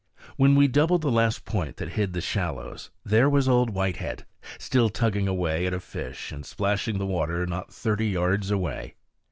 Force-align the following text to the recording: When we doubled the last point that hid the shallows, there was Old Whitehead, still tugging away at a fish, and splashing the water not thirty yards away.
When 0.35 0.55
we 0.55 0.67
doubled 0.67 1.03
the 1.03 1.11
last 1.11 1.45
point 1.45 1.77
that 1.77 1.89
hid 1.89 2.13
the 2.13 2.21
shallows, 2.21 2.89
there 3.05 3.29
was 3.29 3.47
Old 3.47 3.69
Whitehead, 3.69 4.25
still 4.57 4.89
tugging 4.89 5.27
away 5.27 5.67
at 5.67 5.75
a 5.75 5.79
fish, 5.79 6.31
and 6.31 6.43
splashing 6.43 6.97
the 6.97 7.05
water 7.05 7.45
not 7.45 7.71
thirty 7.71 8.07
yards 8.07 8.49
away. 8.49 8.95